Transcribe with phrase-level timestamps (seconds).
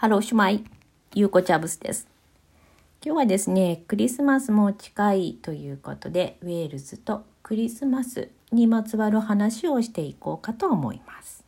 [0.00, 0.64] Helo shwmae、
[1.14, 2.08] ゆうこチャブスです。
[3.04, 11.44] 今日はですね、クリスマスも近いということで、ウェールズとクリスマスにまつわる話をしていこうかと思います。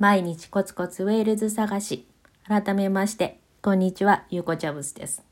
[0.00, 2.08] 毎日コツコツウェールズ探し。
[2.44, 5.22] 改めまして、こんにちは、ゆうこチャブスです。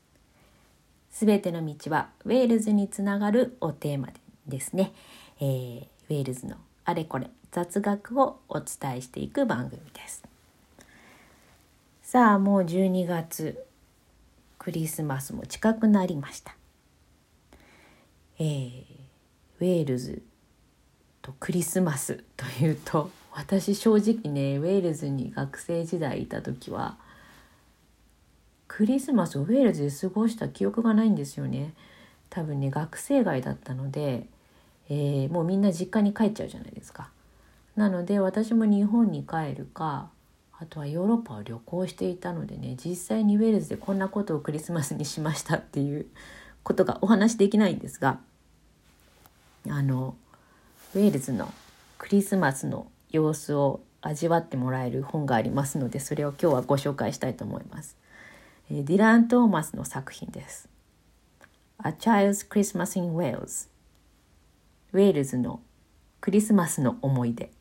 [1.11, 4.93] すべての道はウェールズにつながるをテーマですですね、
[5.39, 10.23] えー、ウェールズのあれこれ雑学をお伝えしていく番組です。
[12.01, 13.63] さあもう12月
[14.57, 16.55] クリスマスも近くなりました。
[18.39, 18.83] えー、
[19.59, 20.21] ウェールズ
[21.21, 26.97] とクリスマスというと私正直ねウェールズに学生時代いた時は
[28.67, 31.73] クリスマスをウェールズで過ごした記憶がないんですよね。
[32.29, 34.27] 多分ね学生街だったので
[34.89, 37.09] えー、もうみんな実家に帰っちゃうじゃないですか。
[37.75, 40.09] なので私も日本に帰るか
[40.59, 46.07] あとはヨーロッパを旅行していたのでね実際にウェールズでこんなことをクリスマスにしましたっていう
[46.63, 48.19] ことがお話できないんですが
[49.69, 50.15] あの
[50.93, 51.53] ウェールズの
[51.97, 57.97] クリスマスの様子を味わってもらえる本がありますのでそれを今日はご紹介したいと思います。
[58.69, 60.69] ディラン・トーマスの作品です。
[61.83, 63.67] A Child's Christmas in Wales
[64.93, 65.61] ウェールズの
[66.21, 67.51] クリスマスの思い出。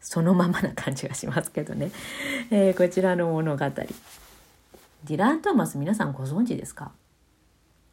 [0.00, 1.90] そのままな感じがしますけどね、
[2.50, 3.64] えー、こちらの物語。
[3.70, 6.92] ディラン・トーマス皆さんご存知ですか？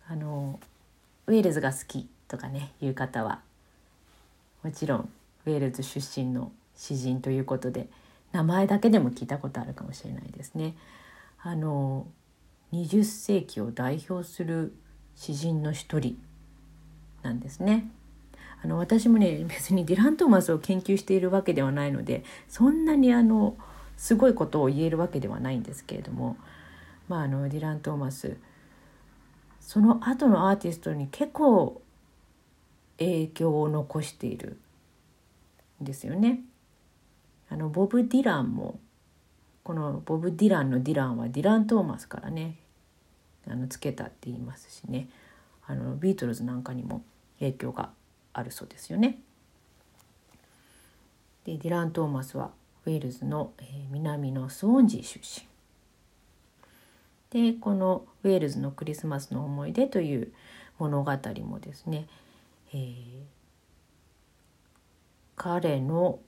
[0.07, 0.59] あの
[1.27, 3.39] ウェールズが好きとかねいう方は。
[4.63, 5.09] もちろん
[5.45, 7.87] ウェールズ出身の詩人ということで
[8.31, 10.75] 名前だけでも聞いたことあるかもしれないですね。
[11.41, 12.05] あの
[12.73, 14.73] 20世紀を代表する
[15.15, 16.17] 詩人の一人
[17.23, 17.89] なんですね。
[18.63, 23.57] あの私もね 別にディラン・トーマスを研究しているわけではないのでそんなにあの
[23.97, 26.37] すごいことを言えるわけではないんですけれども、
[27.07, 28.37] まあ、あのディラン・トーマス
[29.59, 31.81] その後のアーティストに結構
[32.97, 34.57] 影響を残している
[35.81, 36.41] んですよね。
[37.49, 38.79] あのボブ・ディランも
[39.63, 42.57] このボブ・ディランのディランはディラン・トーマスからね
[43.47, 45.09] あのつけたって言いますしね
[45.65, 47.03] あのビートルズなんかにも
[47.39, 47.89] 影響が
[48.33, 49.19] あるそうですよね。
[51.45, 52.51] でディラン・トーマスは
[52.85, 55.47] ウェールズの、え、南のスウォンジー出身。
[57.53, 60.33] でこの「ウェールズのクリスマスの思い出」という
[60.77, 61.11] 物語
[61.45, 62.07] もですね、
[62.73, 63.23] えー、
[65.37, 66.19] 彼の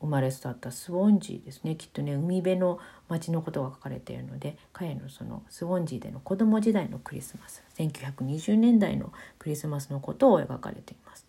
[0.00, 1.74] 生まれ育ったスウォンジーですね。
[1.76, 11.26] きっとね海辺の町のことが書かれているので彼のそのスウォンジーでの子供時代のクリスマス1920年代のクリスマスのことを描かれています。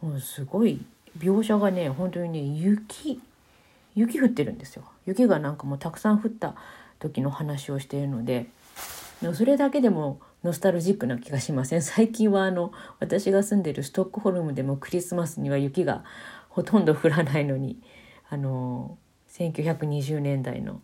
[0.00, 0.84] もうすごい
[1.18, 3.20] 描写がね本当にね雪
[3.94, 4.84] 雪降ってるんですよ。
[5.06, 6.54] 雪がなんかもうたくさん降った
[6.98, 8.46] 時の話をしているので
[9.34, 11.82] それだけでもノスタルジックな気がしません。
[11.82, 12.70] 最近はあの
[13.00, 16.04] 私が住んでるストックホルムでもクリスマスには雪が
[16.48, 17.78] ほとんど降らないのに
[18.28, 18.98] あの
[19.30, 20.80] 1920年代の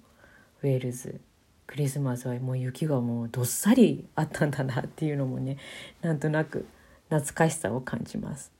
[0.62, 1.20] ウェールズ
[1.66, 5.56] クリスマスはもう雪がもうどっさりあったんだなっていうのもね
[6.02, 6.66] なんとなく
[7.08, 8.52] 懐かしさを感じます。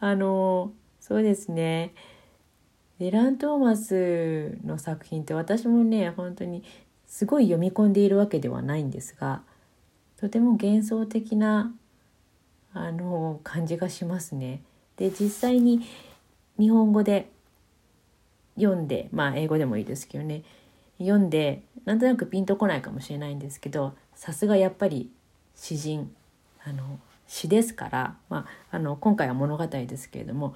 [0.00, 1.94] あのそうですね
[2.98, 6.62] ディラン・トーマスの作品って私もね本当に
[7.06, 9.42] すごい読み込んでいるわけではないんですが
[10.16, 11.74] とても幻想的な
[12.72, 14.62] あの感じがしますね。
[14.96, 15.86] で実際に
[16.58, 17.30] 日本語で
[18.56, 20.42] 読んでまあ英語でもいいですけどね
[20.98, 25.10] 読んでなんとなくピンとこないかもしれないんですけどさすがやっぱり
[25.56, 26.14] 詩人
[26.64, 30.54] あの詩ですから、まあ、あの今回は物語ですけれども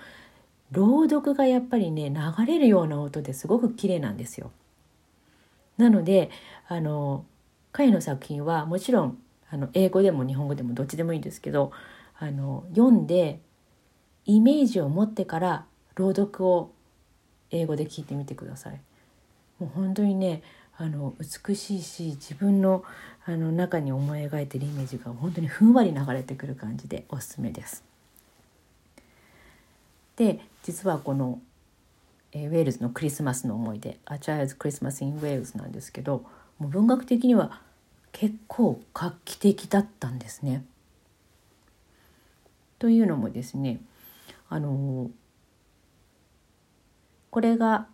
[0.70, 4.50] 朗読がやっぱりね流れるような音ですごく綺麗なんですよ。
[5.78, 6.30] なので
[6.66, 7.24] あの
[7.72, 9.18] 彼の作品はもちろん
[9.50, 11.72] あの英語でも日本語でもどっちでもいいんですけど
[12.18, 13.40] あの読んで
[14.28, 15.64] イメージを持ってから
[15.94, 16.70] 朗読を
[17.50, 18.80] 英語で聞いてみてください。
[19.58, 20.42] もう本当にね
[20.76, 22.84] あの美しいし自分の
[23.24, 27.82] あの中に思い描いてるイメージが本当にふんわり流れてくる感じでおすすめです。
[30.16, 31.40] で実はこの、
[32.32, 36.24] え、ウェールズのクリスマスの思い出「A Child's Christmas in Wales」なんですけど
[36.58, 37.62] もう文学的には
[38.12, 40.64] 結構画期的だったんですね。
[42.78, 43.80] というのもですね
[44.48, 45.10] あの
[47.30, 47.86] これが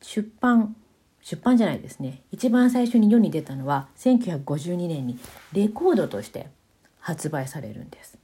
[0.00, 0.76] 出版
[1.22, 5.18] 出版じゃないですね一番最初に世に出たのは1952年に
[5.52, 6.48] レコードとして
[7.00, 8.18] 発売されるんです。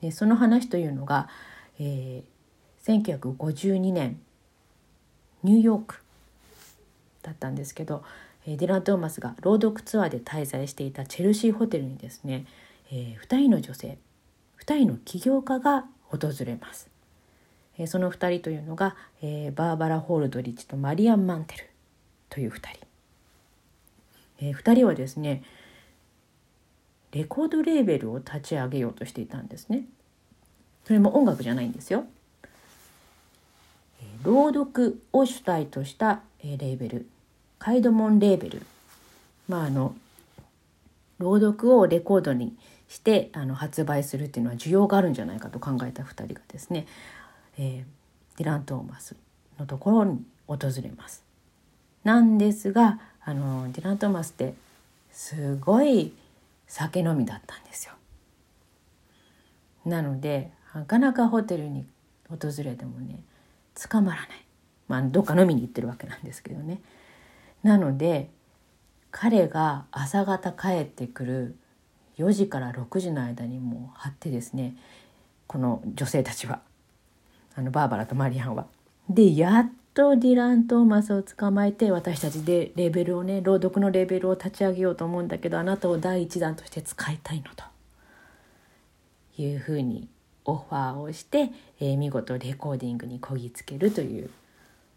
[0.00, 1.28] でその話というのが、
[1.78, 4.20] えー、1952年
[5.42, 5.96] ニューヨーク
[7.22, 8.02] だったんですけど
[8.46, 12.46] ディラン・トーマスが朗読ツアーで滞在していたチェルシーホテルにですね、
[12.90, 13.98] えー、2人の女性
[14.64, 16.88] 2人の起業家が訪れます。
[17.78, 21.70] え、その2人というのが、え、バーバラ・ホールドリッチとマリアン・マンテル
[22.28, 22.86] という2人。
[24.40, 25.42] え、2人はですね
[27.12, 29.84] レコードレーベルを立ち上げようとしていたんですね。
[30.84, 32.04] それも音楽じゃないんですよ。
[34.22, 37.06] 朗読を主体としたレーベル
[37.58, 38.62] カイドモンレーベル
[39.48, 39.94] まああの
[41.18, 42.54] 朗読をレコードに
[42.90, 46.86] してあの発売するっていうのは需要があるんじゃないかと考えた2人がですね、
[47.56, 49.14] えー、ディラン・トーマス
[49.60, 51.22] のところに訪れます。
[52.02, 54.54] なんですがあのディラン・トーマスって
[55.12, 56.12] すごい
[56.66, 57.92] 酒飲みだったんですよ。
[59.86, 61.86] なのでなかなかホテルに
[62.28, 63.22] 訪れてもね
[63.88, 64.28] 捕まらない、
[64.88, 66.80] まあ、どっか飲みに行ってるわけなんですけどね。
[67.62, 68.30] なので
[69.12, 71.56] 彼が朝方帰ってくる
[72.20, 74.76] 4時から6時の間にもう張ってですね
[75.46, 76.60] この女性たちは
[77.54, 78.66] あのバーバラとマリアンは。
[79.08, 87.64] でやっとディラン・トーマスを捕まえて私たちでレベルをね朗読のレベルを立ち上げようと思うんだけどあなたを第一弾として使いたいのと
[89.42, 90.08] いうふうに
[90.44, 91.50] オファーをして、
[91.80, 94.30] えー、見事レコーディングにこぎつけるという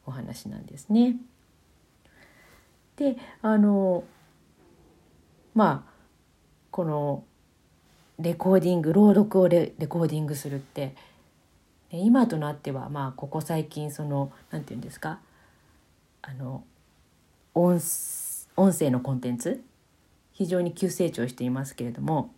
[0.05, 1.15] お話なんですね。
[2.97, 4.03] であの
[5.55, 5.92] まあ
[6.73, 7.23] この
[8.19, 10.95] レコーディング朗読をレコーディングするって。
[11.95, 15.19] 今となってはまあここ最近その何て言うんですか？
[16.23, 16.63] あの
[17.53, 17.79] 音
[18.57, 19.63] 音声のコンテンツ？
[20.31, 22.33] 非常に急成長していますけれども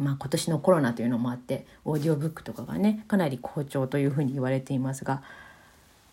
[0.00, 5.22] まあ、今年のコロナというのもあってオーディオブックとかがねかなり好調というふうに言われていますが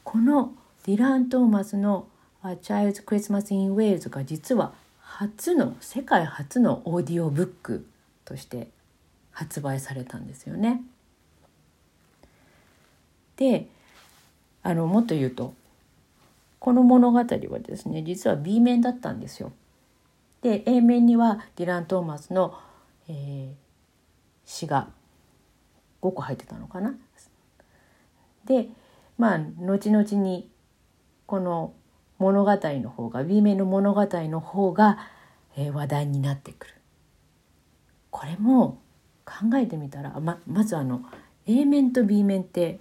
[0.04, 0.54] この
[0.86, 2.08] ディラン・トーマスの
[2.46, 4.74] 「A Child's Christmas in Wales」が実は
[5.18, 7.88] 初の世界初のオーディオブック
[8.26, 8.68] として
[9.32, 10.82] 発売されたんですよね。
[13.38, 13.70] で
[14.62, 15.54] あのもっと言うと
[16.60, 19.54] この物語はですね実は B 面だったんですよ。
[20.42, 22.54] で A 面にはディラン・トーマスの、
[23.08, 23.54] えー、
[24.44, 24.90] 詩が
[26.02, 26.94] 5個入ってたのかな。
[28.44, 28.68] で
[29.18, 30.50] まあ後々に
[31.26, 31.72] この
[32.18, 34.98] 物語の方が B 面の物語の方が、
[35.58, 36.74] えー、話題になってくる。
[38.12, 38.80] これも
[39.26, 41.02] 考えてみたらままずあの
[41.48, 42.80] A 面と B 面って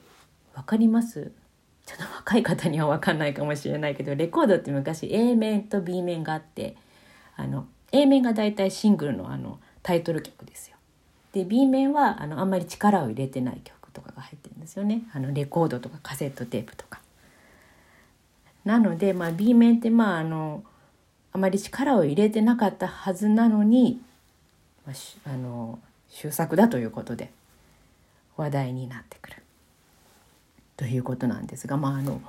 [0.55, 1.33] 分かります？
[1.87, 6.77] ちょっと若い方には分かんないかもしれないけどレコードって昔 A 面と B 面があって
[7.37, 10.77] あの A 面がだいたいシングルのあのタイトル曲ですよ。
[11.33, 17.01] で B 面はあのあんまり力を入れてない曲とかが入ってるんですよねあのレコードとかカセットテープとか。
[18.65, 20.63] なので、まあ、B 面ってまああの
[21.33, 24.01] あまり力を入れてなかったはずなのに、
[24.87, 25.79] あ、の
[26.09, 27.31] 終作だということで
[28.37, 29.37] 話題になってくる
[30.77, 32.21] ということなんですが、まあ、あの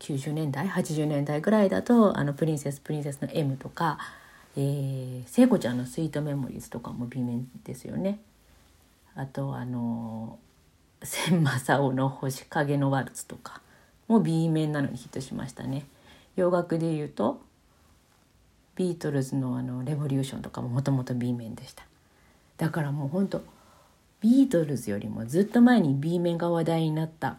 [0.00, 3.98] 90年代80年代ぐらいだと「あのプリンセスプリンセスの M」とか
[4.56, 8.20] 「えー、聖子ちゃんのスイートメモリーズ」とかも B 面ですよね。
[9.14, 10.38] あとあの
[11.02, 13.60] 千正雄の星影のワルツとか
[14.08, 15.86] も B 面なのにヒットしましたね。
[16.36, 17.40] 洋楽で言うと
[18.74, 21.84] ビートルズのあのレボリューションとかももともと B 面でした。
[22.56, 23.42] だからもうほんと
[24.20, 27.36] ビートルズよりもずっと前に B 面が話題になった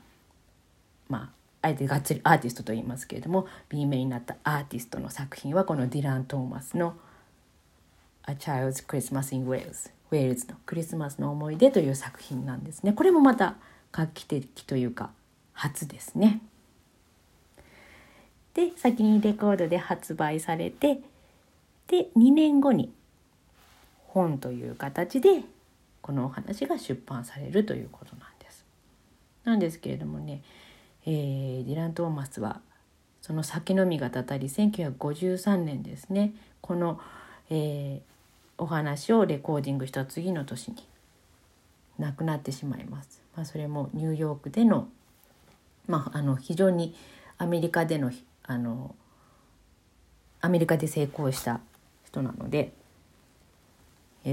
[1.09, 1.31] ま
[1.61, 6.95] ああえてがっつりアーティストと言いますけれども B 面になったアーティストの作品はこのディラン・トーマスの
[8.27, 12.93] 「A Child's Christmas in Wales」ウェールズのクリスマスの思い出という作品なんですね。
[12.93, 13.55] これもまた
[13.91, 15.09] 画期的というか
[15.53, 16.41] 初ですね。
[18.55, 20.99] で先にレコードで発売されて
[21.87, 22.91] で2年後に
[24.07, 25.43] 本という形で
[26.01, 28.65] このお話が出版されるということなんです。
[29.43, 30.41] なんですけれどもね、
[31.05, 32.61] えー、ディラン・トーマスは
[33.21, 36.99] その酒飲みがたたり1953年ですねこの、
[37.49, 40.77] えー、お話をレコーディングした次の年に
[41.99, 43.21] 亡くなってしまいます。
[43.35, 44.87] まあ、それもニューヨークでの,、
[45.87, 46.95] まあ、あの非常に
[47.37, 48.11] アメリカでの
[48.47, 48.95] あの
[50.41, 51.59] アメリカで成功した
[52.05, 52.71] 人なので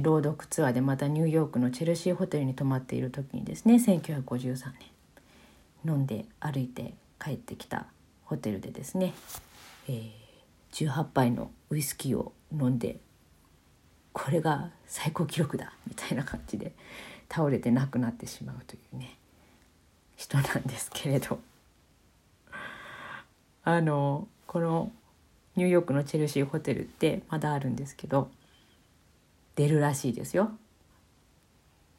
[0.01, 4.55] 朗読ツアーでまたニューヨークのチェルシーホテルに泊まっている時にですね1953
[5.85, 7.87] 年飲んで歩いて帰ってきた
[8.25, 9.13] ホテルでですね、
[9.89, 10.11] えー、
[10.73, 12.99] 18杯のウイスキーを飲んで
[14.13, 16.73] これが最高記録だみたいな感じで
[17.31, 19.17] 倒れて亡くなってしまうというね
[20.17, 21.39] 人なんですけれど。
[23.65, 24.91] あのこの
[25.57, 28.31] ニューヨークのチェルシーホテルってまだあるんですけど
[29.55, 30.51] 出るらしいですよ。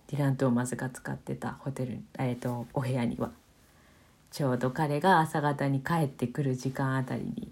[0.08, 3.32] ディラン・トーマスが使ってたホテル、えーと、お部屋には。
[4.32, 7.52] ちょうど彼が朝方に帰ってくる時間あたりに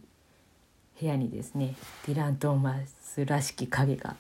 [1.00, 1.76] 部屋にですね
[2.08, 4.16] ディラン・トーマスらしき影が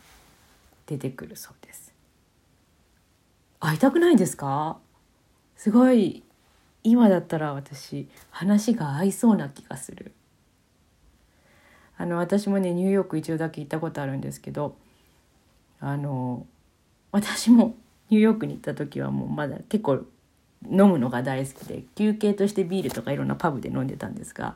[0.86, 1.94] 出てくるそうです。
[3.60, 4.78] 会いたくないですか？
[5.58, 6.24] すごい
[6.84, 10.14] 今だったら私話が合いそうな気がする。
[11.98, 14.76] あの私もねニューヨーク一度だけ行ったことあるんですけど
[15.80, 16.48] あの
[17.12, 17.76] 私も
[18.10, 20.04] ニューヨークに行った時はもうまだ結構
[20.66, 24.56] 飲むのが大好きで休憩としてビールとかいろんなパブで飲んでたんですが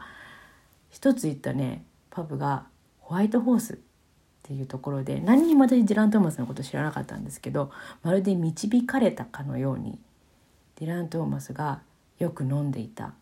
[0.89, 2.65] 一つ行ったねパブが
[2.99, 3.77] ホワイトホースっ
[4.41, 9.99] ていうところで何にも私ディラン・トーマスのこと知らなかったんですけどまるで導かれたかのように
[10.77, 11.81] ディラン・トーマスが
[12.19, 13.13] よく飲んでいた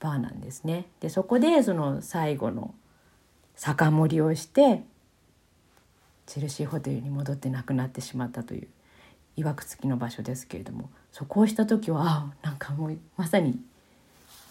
[0.00, 0.86] バーなんですね。
[1.00, 2.74] でそこでその最後の
[3.56, 4.82] 酒盛りをして
[6.26, 8.68] チェルシーホテルに戻って亡くなってしまったという
[9.36, 13.58] 曰くつきの場所ですけれどもそこをした時はあなんかもうまさに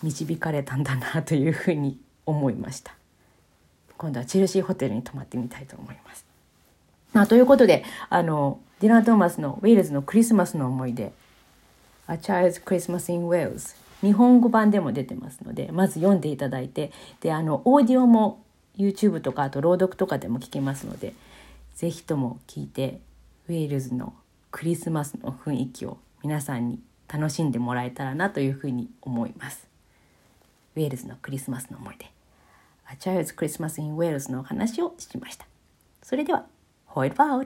[0.04, 2.96] 導かれたんだなというふうに思いました
[3.98, 6.26] 今度はチェルシーホテルに泊まってみたいと思います。
[7.14, 11.14] まあ、ということであのディラン・トーマスのウェールズのクリスマスの思い出
[12.08, 18.44] 「A Child's Christmas in Wales」日本語版でも出てますのでまず読んでいただいてであのオーディオも
[18.78, 21.14] YouTube とかあと朗読とかでも聞けますので
[21.76, 23.00] 是非とも聞いて
[23.50, 24.14] ウェールズの
[24.52, 29.68] クリスマスの雰囲気を皆さんに楽しんでもらえたらなというふうに思います。
[30.76, 32.06] ウェールズのクリスマスの思い出。
[32.90, 35.46] A Child's Christmas in Wales のお話をしました。
[36.02, 36.46] それでは、
[36.86, 37.46] ホイルバウル